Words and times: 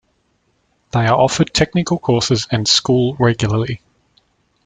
They 0.93 1.05
are 1.05 1.15
offered 1.15 1.53
technical 1.53 1.99
courses 1.99 2.47
and 2.49 2.67
school 2.67 3.15
regularly. 3.19 3.81